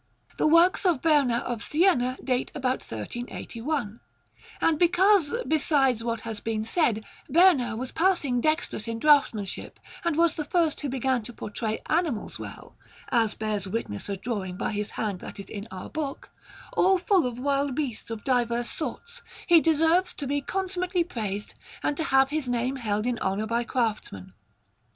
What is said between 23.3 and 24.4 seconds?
by craftsmen.